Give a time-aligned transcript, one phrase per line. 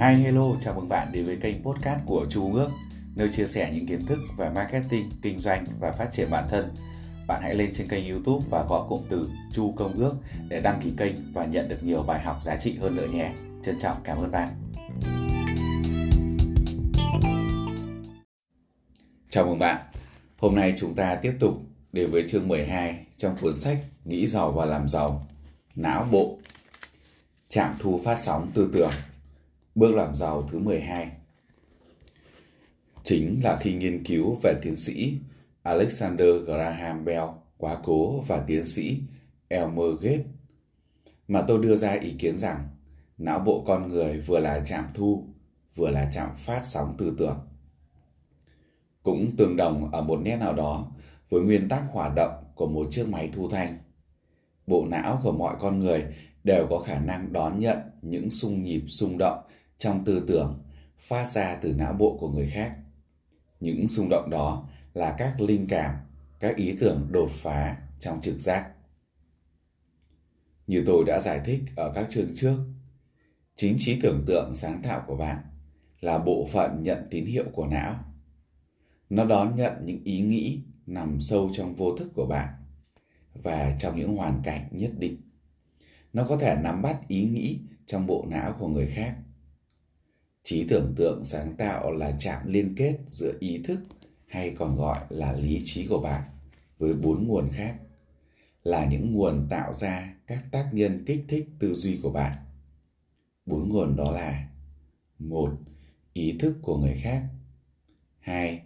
[0.00, 2.70] Hi hello, chào mừng bạn đến với kênh podcast của Chu Ước,
[3.14, 6.74] nơi chia sẻ những kiến thức về marketing, kinh doanh và phát triển bản thân.
[7.26, 10.14] Bạn hãy lên trên kênh YouTube và gõ cụm từ Chu Công Ước
[10.48, 13.32] để đăng ký kênh và nhận được nhiều bài học giá trị hơn nữa nhé.
[13.62, 14.48] Trân trọng cảm ơn bạn.
[19.30, 19.82] Chào mừng bạn.
[20.38, 21.54] Hôm nay chúng ta tiếp tục
[21.92, 25.24] đến với chương 12 trong cuốn sách Nghĩ giàu và làm giàu.
[25.74, 26.38] Não bộ.
[27.48, 28.90] Trạm thu phát sóng tư tưởng
[29.76, 31.10] Bước làm giàu thứ 12
[33.02, 35.18] Chính là khi nghiên cứu về tiến sĩ
[35.62, 37.24] Alexander Graham Bell,
[37.56, 39.00] quá cố và tiến sĩ
[39.48, 40.26] Elmer Gates,
[41.28, 42.68] mà tôi đưa ra ý kiến rằng
[43.18, 45.24] não bộ con người vừa là trạm thu,
[45.74, 47.38] vừa là trạm phát sóng tư tưởng.
[49.02, 50.92] Cũng tương đồng ở một nét nào đó
[51.28, 53.78] với nguyên tắc hoạt động của một chiếc máy thu thanh.
[54.66, 56.04] Bộ não của mọi con người
[56.44, 59.38] đều có khả năng đón nhận những xung nhịp xung động
[59.78, 60.62] trong tư tưởng
[60.98, 62.76] phát ra từ não bộ của người khác.
[63.60, 65.94] Những xung động đó là các linh cảm,
[66.40, 68.72] các ý tưởng đột phá trong trực giác.
[70.66, 72.56] Như tôi đã giải thích ở các chương trước,
[73.56, 75.36] chính trí tưởng tượng sáng tạo của bạn
[76.00, 78.04] là bộ phận nhận tín hiệu của não.
[79.10, 82.48] Nó đón nhận những ý nghĩ nằm sâu trong vô thức của bạn
[83.34, 85.20] và trong những hoàn cảnh nhất định.
[86.12, 89.16] Nó có thể nắm bắt ý nghĩ trong bộ não của người khác
[90.46, 93.78] trí tưởng tượng sáng tạo là chạm liên kết giữa ý thức,
[94.26, 96.22] hay còn gọi là lý trí của bạn,
[96.78, 97.78] với bốn nguồn khác.
[98.64, 102.36] Là những nguồn tạo ra các tác nhân kích thích tư duy của bạn.
[103.46, 104.48] Bốn nguồn đó là
[105.18, 105.58] một,
[106.12, 107.24] ý thức của người khác.
[108.18, 108.62] Hai,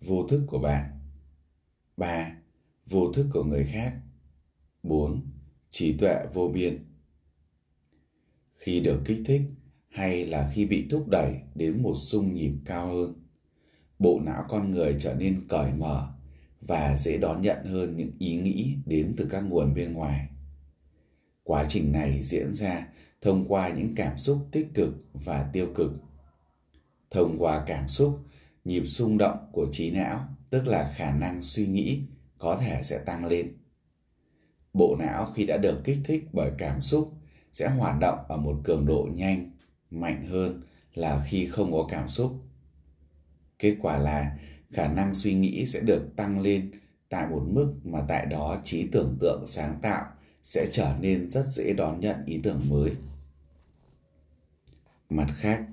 [0.00, 0.90] vô thức của bạn.
[1.96, 2.36] Ba,
[2.86, 4.00] vô thức của người khác.
[4.82, 5.22] Bốn,
[5.70, 6.84] trí tuệ vô biên.
[8.54, 9.42] Khi được kích thích
[9.94, 13.14] hay là khi bị thúc đẩy đến một sung nhịp cao hơn.
[13.98, 16.08] Bộ não con người trở nên cởi mở
[16.60, 20.28] và dễ đón nhận hơn những ý nghĩ đến từ các nguồn bên ngoài.
[21.42, 22.88] Quá trình này diễn ra
[23.20, 25.92] thông qua những cảm xúc tích cực và tiêu cực.
[27.10, 28.18] Thông qua cảm xúc,
[28.64, 32.02] nhịp xung động của trí não, tức là khả năng suy nghĩ,
[32.38, 33.56] có thể sẽ tăng lên.
[34.72, 37.12] Bộ não khi đã được kích thích bởi cảm xúc
[37.52, 39.53] sẽ hoạt động ở một cường độ nhanh
[40.00, 40.62] mạnh hơn
[40.94, 42.32] là khi không có cảm xúc.
[43.58, 44.38] Kết quả là
[44.70, 46.70] khả năng suy nghĩ sẽ được tăng lên
[47.08, 50.04] tại một mức mà tại đó trí tưởng tượng sáng tạo
[50.42, 52.90] sẽ trở nên rất dễ đón nhận ý tưởng mới.
[55.10, 55.64] Mặt khác,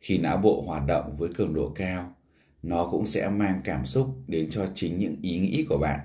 [0.00, 2.14] khi não bộ hoạt động với cường độ cao,
[2.62, 6.00] nó cũng sẽ mang cảm xúc đến cho chính những ý nghĩ của bạn.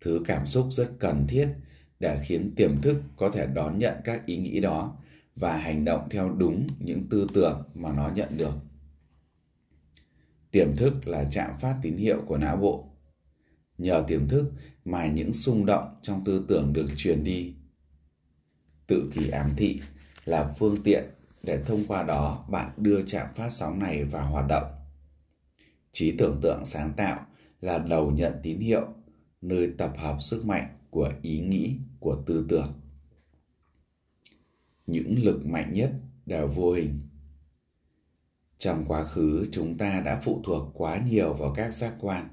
[0.00, 1.48] Thứ cảm xúc rất cần thiết
[2.00, 4.96] để khiến tiềm thức có thể đón nhận các ý nghĩ đó
[5.40, 8.54] và hành động theo đúng những tư tưởng mà nó nhận được.
[10.50, 12.84] Tiềm thức là trạm phát tín hiệu của não bộ.
[13.78, 14.52] Nhờ tiềm thức
[14.84, 17.54] mà những xung động trong tư tưởng được truyền đi.
[18.86, 19.80] Tự kỷ ám thị
[20.24, 21.04] là phương tiện
[21.42, 24.72] để thông qua đó bạn đưa trạm phát sóng này vào hoạt động.
[25.92, 27.26] Trí tưởng tượng sáng tạo
[27.60, 28.86] là đầu nhận tín hiệu,
[29.40, 32.72] nơi tập hợp sức mạnh của ý nghĩ, của tư tưởng
[34.88, 35.92] những lực mạnh nhất
[36.26, 37.00] đều vô hình.
[38.58, 42.28] Trong quá khứ, chúng ta đã phụ thuộc quá nhiều vào các giác quan,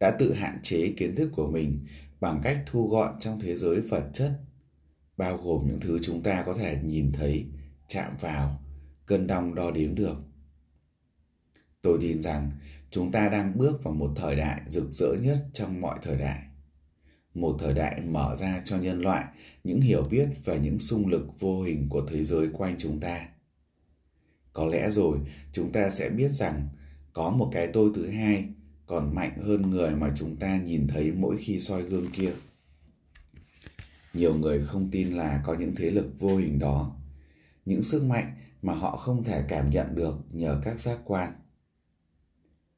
[0.00, 1.86] đã tự hạn chế kiến thức của mình
[2.20, 4.40] bằng cách thu gọn trong thế giới vật chất,
[5.16, 7.46] bao gồm những thứ chúng ta có thể nhìn thấy,
[7.88, 8.62] chạm vào,
[9.06, 10.16] cân đong đo đếm được.
[11.82, 12.50] Tôi tin rằng
[12.90, 16.42] chúng ta đang bước vào một thời đại rực rỡ nhất trong mọi thời đại
[17.34, 19.24] một thời đại mở ra cho nhân loại,
[19.64, 23.28] những hiểu biết về những xung lực vô hình của thế giới quanh chúng ta.
[24.52, 25.18] Có lẽ rồi,
[25.52, 26.68] chúng ta sẽ biết rằng
[27.12, 28.48] có một cái tôi thứ hai
[28.86, 32.32] còn mạnh hơn người mà chúng ta nhìn thấy mỗi khi soi gương kia.
[34.14, 36.96] Nhiều người không tin là có những thế lực vô hình đó,
[37.64, 41.32] những sức mạnh mà họ không thể cảm nhận được nhờ các giác quan.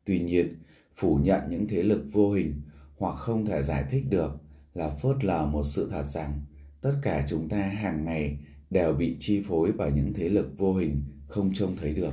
[0.05, 0.63] Tuy nhiên,
[0.95, 2.63] phủ nhận những thế lực vô hình
[2.97, 4.31] hoặc không thể giải thích được
[4.77, 6.41] là phớt lờ một sự thật rằng,
[6.81, 8.39] tất cả chúng ta hàng ngày
[8.71, 12.13] đều bị chi phối bởi những thế lực vô hình không trông thấy được.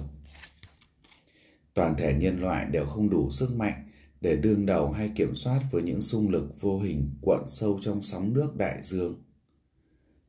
[1.74, 3.84] Toàn thể nhân loại đều không đủ sức mạnh
[4.22, 8.02] để đương đầu hay kiểm soát với những xung lực vô hình cuộn sâu trong
[8.02, 9.24] sóng nước đại dương.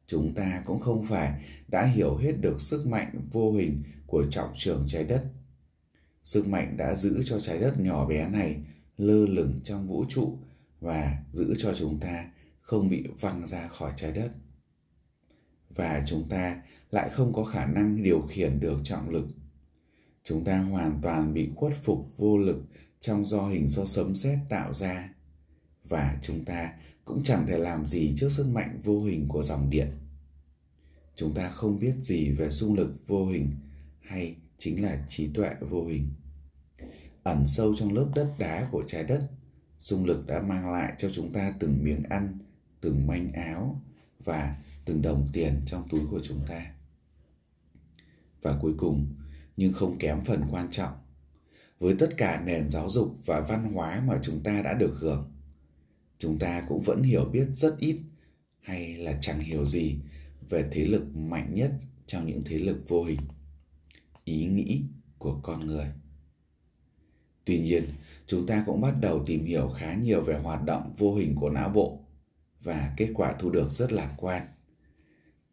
[0.07, 4.51] Chúng ta cũng không phải đã hiểu hết được sức mạnh vô hình của trọng
[4.55, 5.25] trường trái đất.
[6.23, 8.57] Sức mạnh đã giữ cho trái đất nhỏ bé này
[8.97, 10.39] lơ lửng trong vũ trụ
[10.85, 14.33] và giữ cho chúng ta không bị văng ra khỏi trái đất.
[15.75, 19.27] và chúng ta lại không có khả năng điều khiển được trọng lực.
[20.25, 22.57] Chúng ta hoàn toàn bị khuất phục vô lực
[23.01, 25.15] trong do hình do sấm sét tạo ra
[25.85, 26.73] và chúng ta
[27.05, 29.89] cũng chẳng thể làm gì trước sức mạnh vô hình của dòng điện.
[31.17, 33.51] Chúng ta không biết gì về xung lực vô hình
[34.01, 36.09] hay chính là trí tuệ vô hình.
[37.23, 39.29] Ẩn sâu trong lớp đất đá của trái đất,
[39.79, 42.39] xung lực đã mang lại cho chúng ta từng miếng ăn,
[42.81, 43.83] từng manh áo
[44.25, 46.75] và từng đồng tiền trong túi của chúng ta.
[48.43, 49.07] Và cuối cùng,
[49.57, 50.93] nhưng không kém phần quan trọng,
[51.79, 55.33] với tất cả nền giáo dục và văn hóa mà chúng ta đã được hưởng,
[56.19, 58.01] chúng ta cũng vẫn hiểu biết rất ít
[58.61, 59.97] hay là chẳng hiểu gì
[60.49, 61.73] về thế lực mạnh nhất
[62.07, 63.21] trong những thế lực vô hình
[64.25, 64.83] ý nghĩ
[65.19, 65.87] của con người
[67.45, 67.85] tuy nhiên
[68.27, 71.51] chúng ta cũng bắt đầu tìm hiểu khá nhiều về hoạt động vô hình của
[71.51, 71.99] não bộ
[72.63, 74.47] và kết quả thu được rất lạc quan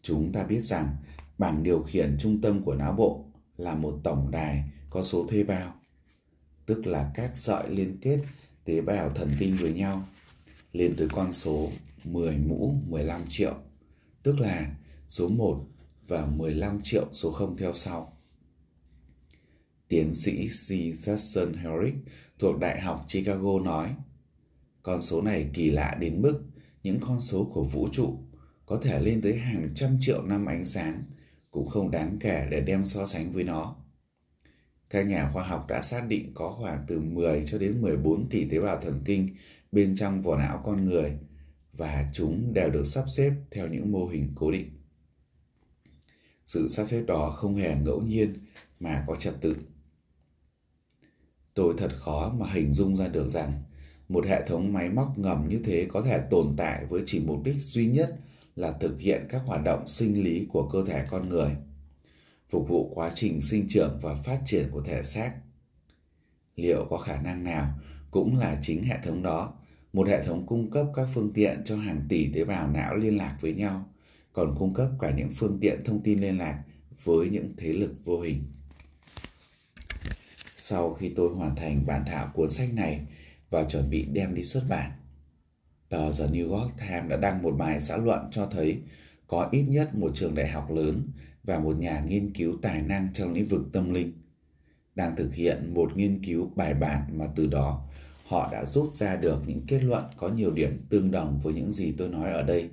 [0.02, 0.96] chúng ta biết rằng
[1.38, 3.26] bảng điều khiển trung tâm của não bộ
[3.58, 5.74] là một tổng đài có số thuê bao
[6.66, 8.20] tức là các sợi liên kết
[8.66, 10.04] tế bào thần kinh với nhau
[10.74, 11.70] lên tới con số
[12.04, 13.56] 10 mũ 15 triệu,
[14.24, 14.76] tức là
[15.08, 15.66] số 1
[16.08, 18.18] và 15 triệu số 0 theo sau.
[19.92, 20.70] Tiến sĩ C.
[21.06, 21.98] Thurston Herrick
[22.40, 23.96] thuộc Đại học Chicago nói,
[24.82, 26.42] con số này kỳ lạ đến mức
[26.84, 28.18] những con số của vũ trụ
[28.66, 31.04] có thể lên tới hàng trăm triệu năm ánh sáng
[31.52, 33.76] cũng không đáng kể để đem so sánh với nó.
[34.90, 38.50] Các nhà khoa học đã xác định có khoảng từ 10 cho đến 14 tỷ
[38.50, 39.30] tế bào thần kinh
[39.72, 41.18] bên trong vỏ não con người
[41.74, 44.70] và chúng đều được sắp xếp theo những mô hình cố định.
[46.46, 48.34] Sự sắp xếp đó không hề ngẫu nhiên
[48.80, 49.56] mà có trật tự.
[51.54, 53.52] Tôi thật khó mà hình dung ra được rằng
[54.10, 57.44] một hệ thống máy móc ngầm như thế có thể tồn tại với chỉ mục
[57.44, 58.16] đích duy nhất
[58.56, 61.52] là thực hiện các hoạt động sinh lý của cơ thể con người,
[62.50, 65.34] phục vụ quá trình sinh trưởng và phát triển của thể xác.
[66.56, 67.80] Liệu có khả năng nào
[68.12, 69.54] cũng là chính hệ thống đó
[69.94, 73.18] một hệ thống cung cấp các phương tiện cho hàng tỷ tế bào não liên
[73.18, 73.86] lạc với nhau,
[74.34, 76.64] còn cung cấp cả những phương tiện thông tin liên lạc
[77.04, 78.44] với những thế lực vô hình.
[80.72, 83.02] Sau khi tôi hoàn thành bản thảo cuốn sách này
[83.50, 84.92] và chuẩn bị đem đi xuất bản,
[85.90, 88.82] tờ The New York Times đã đăng một bài xã luận cho thấy
[89.28, 91.08] có ít nhất một trường đại học lớn
[91.44, 94.14] và một nhà nghiên cứu tài năng trong lĩnh vực tâm linh
[94.96, 97.88] đang thực hiện một nghiên cứu bài bản mà từ đó
[98.28, 101.72] họ đã rút ra được những kết luận có nhiều điểm tương đồng với những
[101.72, 102.70] gì tôi nói ở đây.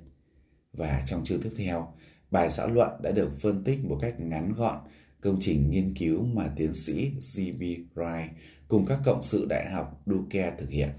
[0.73, 1.93] Và trong chương tiếp theo,
[2.31, 4.77] bài xã luận đã được phân tích một cách ngắn gọn
[5.21, 7.61] công trình nghiên cứu mà tiến sĩ G.B.
[7.95, 8.27] Wright
[8.67, 10.89] cùng các cộng sự Đại học Duke thực hiện.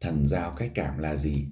[0.00, 1.44] Thần giao cách cảm là gì?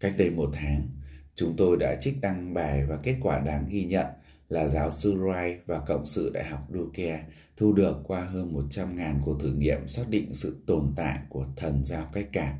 [0.00, 0.88] Cách đây một tháng,
[1.34, 4.06] chúng tôi đã trích đăng bài và kết quả đáng ghi nhận
[4.48, 7.24] là giáo sư Wright và cộng sự Đại học Duke
[7.56, 11.84] thu được qua hơn 100.000 cuộc thử nghiệm xác định sự tồn tại của thần
[11.84, 12.58] giao cách cảm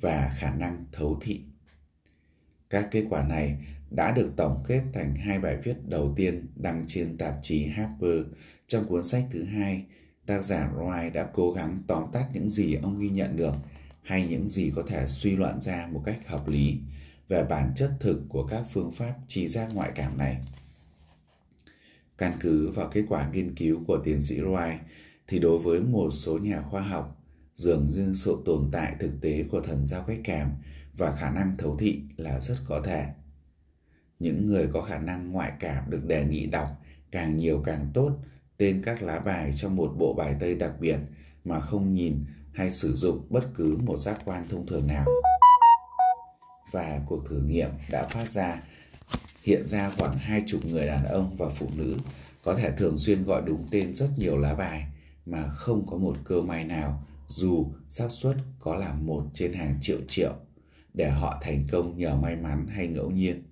[0.00, 1.40] và khả năng thấu thị.
[2.70, 3.58] Các kết quả này
[3.96, 8.26] đã được tổng kết thành hai bài viết đầu tiên đăng trên tạp chí Harper
[8.66, 9.84] trong cuốn sách thứ hai.
[10.26, 13.54] Tác giả Roy đã cố gắng tóm tắt những gì ông ghi nhận được
[14.02, 16.78] hay những gì có thể suy luận ra một cách hợp lý
[17.28, 20.36] về bản chất thực của các phương pháp trí giác ngoại cảm này.
[22.18, 24.70] Căn cứ vào kết quả nghiên cứu của tiến sĩ Roy,
[25.28, 27.22] thì đối với một số nhà khoa học,
[27.54, 30.50] dường như sự tồn tại thực tế của thần giao cách cảm
[30.96, 33.06] và khả năng thấu thị là rất có thể.
[34.18, 36.68] Những người có khả năng ngoại cảm được đề nghị đọc
[37.10, 38.18] càng nhiều càng tốt,
[38.56, 40.98] tên các lá bài trong một bộ bài tây đặc biệt
[41.44, 45.06] mà không nhìn hay sử dụng bất cứ một giác quan thông thường nào
[46.74, 48.62] và cuộc thử nghiệm đã phát ra,
[49.42, 51.96] hiện ra khoảng hai chục người đàn ông và phụ nữ
[52.44, 54.86] có thể thường xuyên gọi đúng tên rất nhiều lá bài
[55.26, 59.78] mà không có một cơ may nào, dù xác suất có là một trên hàng
[59.80, 60.32] triệu triệu,
[60.94, 63.42] để họ thành công nhờ may mắn hay ngẫu nhiên.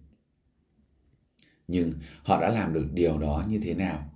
[1.69, 1.93] Nhưng
[2.25, 4.11] họ đã làm được điều đó như thế nào?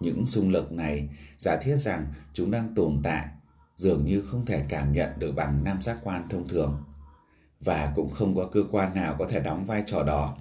[0.00, 3.28] Những xung lực này giả thiết rằng chúng đang tồn tại
[3.74, 6.84] dường như không thể cảm nhận được bằng năm giác quan thông thường
[7.60, 10.36] và cũng không có cơ quan nào có thể đóng vai trò đó.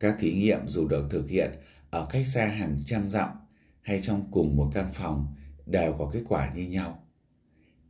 [0.00, 1.50] Các thí nghiệm dù được thực hiện
[1.90, 3.28] ở cách xa hàng trăm dặm
[3.82, 5.34] hay trong cùng một căn phòng
[5.66, 6.98] đều có kết quả như nhau.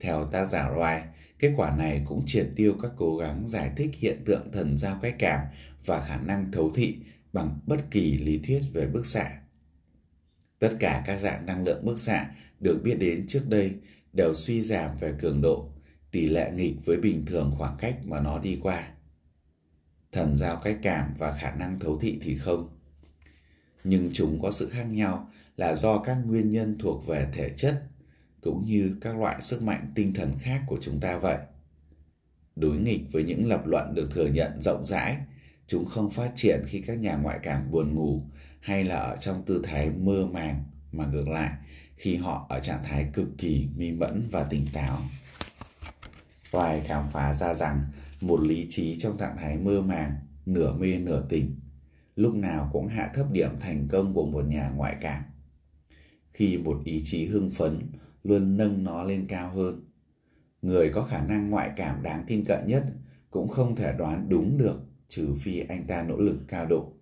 [0.01, 3.91] Theo tác giả Roy, kết quả này cũng triệt tiêu các cố gắng giải thích
[3.99, 5.47] hiện tượng thần giao cách cảm
[5.85, 6.99] và khả năng thấu thị
[7.35, 9.41] bằng bất kỳ lý thuyết về bức xạ.
[10.59, 13.73] Tất cả các dạng năng lượng bức xạ được biết đến trước đây
[14.13, 15.69] đều suy giảm về cường độ
[16.11, 18.89] tỷ lệ nghịch với bình thường khoảng cách mà nó đi qua.
[20.13, 22.69] thần giao cách cảm và khả năng thấu thị thì không.
[23.85, 27.83] Nhưng chúng có sự khác nhau là do các nguyên nhân thuộc về thể chất
[28.41, 31.39] cũng như các loại sức mạnh tinh thần khác của chúng ta vậy.
[32.57, 35.17] Đối nghịch với những lập luận được thừa nhận rộng rãi,
[35.67, 38.23] chúng không phát triển khi các nhà ngoại cảm buồn ngủ
[38.61, 41.51] hay là ở trong tư thái mơ màng mà ngược lại
[41.97, 44.99] khi họ ở trạng thái cực kỳ mi mẫn và tỉnh táo.
[46.53, 47.85] Hoài khám phá ra rằng
[48.21, 50.15] một lý trí trong trạng thái mơ màng,
[50.47, 51.61] nửa mê nửa tỉnh,
[52.17, 55.23] lúc nào cũng hạ thấp điểm thành công của một nhà ngoại cảm.
[56.31, 57.81] Khi một ý chí hưng phấn
[58.25, 59.85] luôn nâng nó lên cao hơn,
[60.63, 62.85] người có khả năng ngoại cảm đáng tin cậy nhất
[63.31, 64.81] cũng không thể đoán đúng được
[65.15, 66.93] trừ phi anh ta nỗ lực cao độ.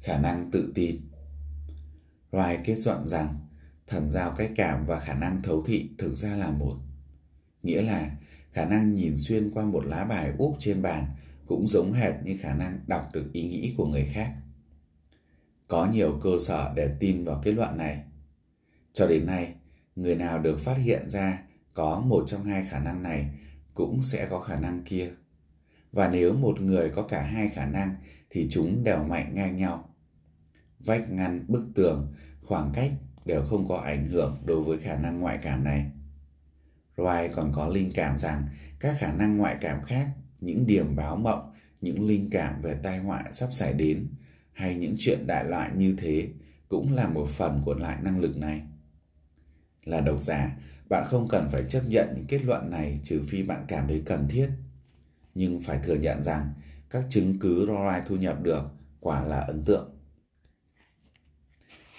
[0.00, 1.00] Khả năng tự tin
[2.30, 3.46] Wright kết luận rằng
[3.86, 6.76] thần giao cách cảm và khả năng thấu thị thực ra là một.
[7.62, 8.10] Nghĩa là
[8.50, 11.06] khả năng nhìn xuyên qua một lá bài úp trên bàn
[11.46, 14.34] cũng giống hệt như khả năng đọc được ý nghĩ của người khác.
[15.66, 18.02] Có nhiều cơ sở để tin vào kết luận này.
[18.92, 19.54] Cho đến nay,
[19.96, 21.42] người nào được phát hiện ra
[21.74, 23.30] có một trong hai khả năng này
[23.74, 25.10] cũng sẽ có khả năng kia.
[25.96, 27.94] Và nếu một người có cả hai khả năng
[28.30, 29.88] thì chúng đều mạnh ngang nhau.
[30.78, 32.90] Vách ngăn, bức tường, khoảng cách
[33.24, 35.90] đều không có ảnh hưởng đối với khả năng ngoại cảm này.
[36.96, 38.48] Roy còn có linh cảm rằng
[38.80, 40.08] các khả năng ngoại cảm khác,
[40.40, 44.08] những điểm báo mộng, những linh cảm về tai họa sắp xảy đến
[44.52, 46.28] hay những chuyện đại loại như thế
[46.68, 48.62] cũng là một phần của lại năng lực này.
[49.84, 50.56] Là độc giả,
[50.88, 54.02] bạn không cần phải chấp nhận những kết luận này trừ phi bạn cảm thấy
[54.06, 54.48] cần thiết.
[55.36, 56.52] Nhưng phải thừa nhận rằng,
[56.90, 58.62] các chứng cứ Roy thu nhập được
[59.00, 59.90] quả là ấn tượng.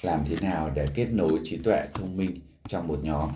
[0.01, 3.29] Làm thế nào để kết nối trí tuệ thông minh trong một nhóm?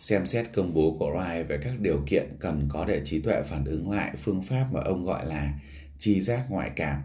[0.00, 3.42] xem xét công bố của Roy về các điều kiện cần có để trí tuệ
[3.42, 5.52] phản ứng lại phương pháp mà ông gọi là
[5.98, 7.00] tri giác ngoại cảm.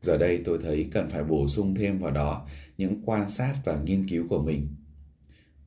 [0.00, 2.46] Giờ đây tôi thấy cần phải bổ sung thêm vào đó
[2.78, 4.68] những quan sát và nghiên cứu của mình.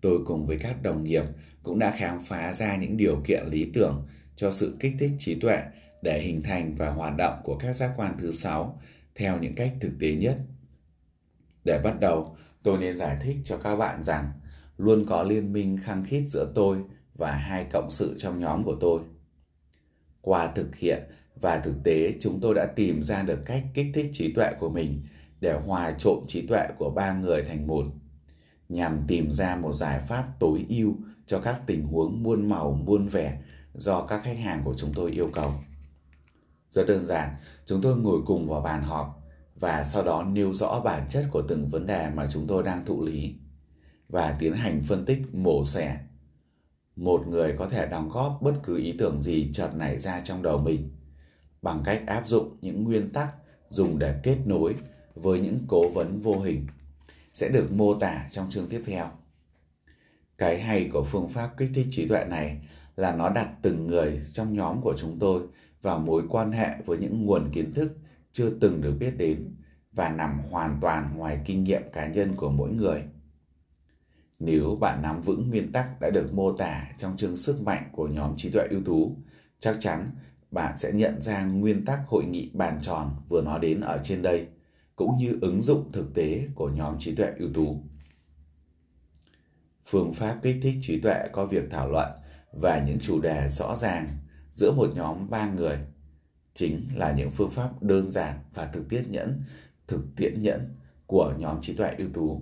[0.01, 1.23] Tôi cùng với các đồng nghiệp
[1.63, 5.39] cũng đã khám phá ra những điều kiện lý tưởng cho sự kích thích trí
[5.39, 5.63] tuệ
[6.01, 8.81] để hình thành và hoạt động của các giác quan thứ sáu
[9.15, 10.37] theo những cách thực tế nhất.
[11.63, 14.31] Để bắt đầu, tôi nên giải thích cho các bạn rằng
[14.77, 16.77] luôn có liên minh khăng khít giữa tôi
[17.15, 19.01] và hai cộng sự trong nhóm của tôi.
[20.21, 21.03] Qua thực hiện
[21.35, 24.69] và thực tế chúng tôi đã tìm ra được cách kích thích trí tuệ của
[24.69, 25.01] mình
[25.39, 27.85] để hòa trộn trí tuệ của ba người thành một
[28.69, 30.95] nhằm tìm ra một giải pháp tối ưu
[31.25, 33.41] cho các tình huống muôn màu muôn vẻ
[33.73, 35.53] do các khách hàng của chúng tôi yêu cầu.
[36.69, 37.35] Rất đơn giản,
[37.65, 39.21] chúng tôi ngồi cùng vào bàn họp
[39.55, 42.85] và sau đó nêu rõ bản chất của từng vấn đề mà chúng tôi đang
[42.85, 43.35] thụ lý
[44.09, 45.99] và tiến hành phân tích mổ xẻ.
[46.95, 50.43] Một người có thể đóng góp bất cứ ý tưởng gì chợt nảy ra trong
[50.43, 50.89] đầu mình
[51.61, 53.29] bằng cách áp dụng những nguyên tắc
[53.69, 54.75] dùng để kết nối
[55.15, 56.67] với những cố vấn vô hình
[57.33, 59.11] sẽ được mô tả trong chương tiếp theo.
[60.37, 62.61] Cái hay của phương pháp kích thích trí tuệ này
[62.95, 65.41] là nó đặt từng người trong nhóm của chúng tôi
[65.81, 67.97] vào mối quan hệ với những nguồn kiến thức
[68.31, 69.55] chưa từng được biết đến
[69.91, 73.03] và nằm hoàn toàn ngoài kinh nghiệm cá nhân của mỗi người.
[74.39, 78.07] Nếu bạn nắm vững nguyên tắc đã được mô tả trong chương sức mạnh của
[78.07, 79.15] nhóm trí tuệ ưu tú,
[79.59, 80.11] chắc chắn
[80.51, 84.21] bạn sẽ nhận ra nguyên tắc hội nghị bàn tròn vừa nói đến ở trên
[84.21, 84.47] đây,
[84.95, 87.83] cũng như ứng dụng thực tế của nhóm trí tuệ ưu tú.
[89.85, 92.09] Phương pháp kích thích trí tuệ có việc thảo luận
[92.53, 94.07] và những chủ đề rõ ràng
[94.51, 95.79] giữa một nhóm ba người
[96.53, 99.41] chính là những phương pháp đơn giản và thực tiễn nhẫn,
[99.87, 100.75] thực tiễn nhẫn
[101.07, 102.41] của nhóm trí tuệ ưu tú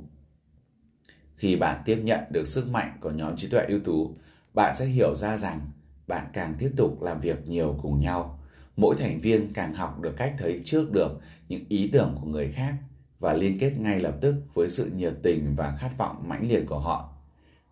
[1.40, 4.16] khi bạn tiếp nhận được sức mạnh của nhóm trí tuệ ưu tú,
[4.54, 5.60] bạn sẽ hiểu ra rằng
[6.08, 8.40] bạn càng tiếp tục làm việc nhiều cùng nhau,
[8.78, 12.52] mỗi thành viên càng học được cách thấy trước được những ý tưởng của người
[12.52, 12.74] khác
[13.20, 16.64] và liên kết ngay lập tức với sự nhiệt tình và khát vọng mãnh liệt
[16.68, 17.09] của họ.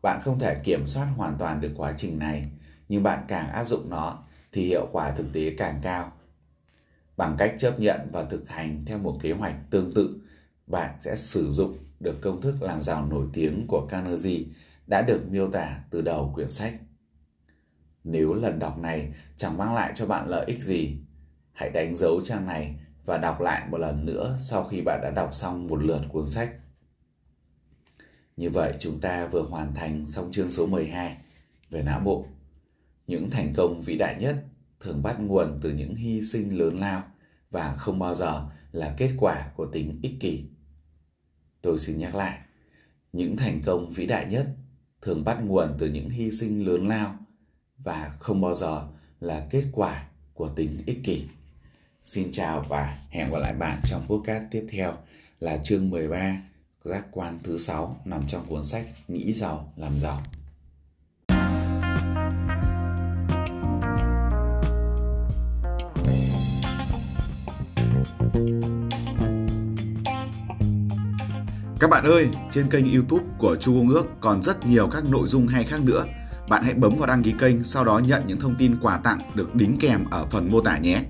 [0.08, 2.46] Bạn không thể kiểm soát hoàn toàn được quá trình này,
[2.90, 6.12] nhưng bạn càng áp dụng nó thì hiệu quả thực tế càng cao.
[7.18, 10.20] Bằng cách chấp nhận và thực hành theo một kế hoạch tương tự,
[10.68, 14.46] bạn sẽ sử dụng được công thức làm giàu nổi tiếng của Carnegie
[14.88, 16.74] đã được miêu tả từ đầu quyển sách.
[18.04, 20.98] Nếu lần đọc này chẳng mang lại cho bạn lợi ích gì,
[21.54, 25.12] hãy đánh dấu trang này và đọc lại một lần nữa sau khi bạn đã
[25.12, 26.50] đọc xong một lượt cuốn sách.
[28.38, 31.18] Như vậy chúng ta vừa hoàn thành xong chương số 12
[31.70, 32.26] về não bộ.
[33.08, 34.36] Những thành công vĩ đại nhất
[34.80, 37.04] thường bắt nguồn từ những hy sinh lớn lao
[37.52, 40.44] và không bao giờ là kết quả của tính ích kỷ.
[41.62, 42.40] Tôi xin nhắc lại,
[43.14, 44.48] những thành công vĩ đại nhất
[45.02, 47.16] thường bắt nguồn từ những hy sinh lớn lao
[47.78, 48.88] và không bao giờ
[49.20, 51.24] là kết quả của tính ích kỷ.
[52.04, 54.98] Xin chào và hẹn gặp lại bạn trong podcast tiếp theo
[55.40, 56.42] là chương 13
[56.88, 60.22] giác quan thứ 6 nằm trong cuốn sách Nghĩ giàu làm giàu.
[71.80, 75.28] Các bạn ơi, trên kênh YouTube của Chu Công Ước còn rất nhiều các nội
[75.28, 76.04] dung hay khác nữa.
[76.50, 79.20] Bạn hãy bấm vào đăng ký kênh, sau đó nhận những thông tin quà tặng
[79.36, 81.04] được đính kèm ở phần mô tả nhé.